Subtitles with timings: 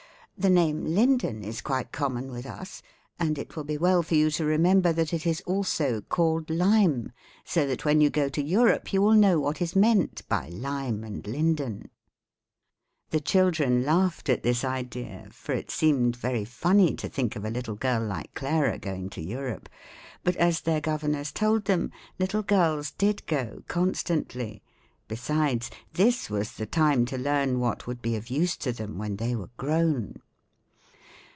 [0.37, 2.81] The name linden is quite common with us,
[3.19, 7.11] and it will be well for you to remember that it is also called lime,
[7.45, 11.03] so that when you go to Europe you will know what is meant by lime
[11.03, 11.91] and linden."
[13.11, 17.51] The children laughed at this idea, for it seemed very funny to think of a
[17.51, 19.69] little girl like Clara going to Europe,
[20.23, 24.63] but, as their governess told them, little girls did go constantly;
[25.07, 29.17] besides, this was the time to learn what would be of use to them when
[29.17, 30.19] they were grown.